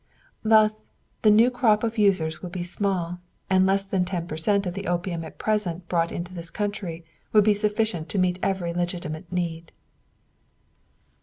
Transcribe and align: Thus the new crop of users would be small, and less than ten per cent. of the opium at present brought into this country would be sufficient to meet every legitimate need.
Thus 0.41 0.89
the 1.21 1.29
new 1.29 1.51
crop 1.51 1.83
of 1.83 1.99
users 1.99 2.41
would 2.41 2.51
be 2.51 2.63
small, 2.63 3.19
and 3.51 3.67
less 3.67 3.85
than 3.85 4.03
ten 4.03 4.25
per 4.27 4.35
cent. 4.35 4.65
of 4.65 4.73
the 4.73 4.87
opium 4.87 5.23
at 5.23 5.37
present 5.37 5.87
brought 5.87 6.11
into 6.11 6.33
this 6.33 6.49
country 6.49 7.05
would 7.33 7.43
be 7.43 7.53
sufficient 7.53 8.09
to 8.09 8.17
meet 8.17 8.39
every 8.41 8.73
legitimate 8.73 9.31
need. 9.31 9.71